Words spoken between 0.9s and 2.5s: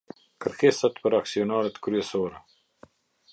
për aksionarët kryesorë.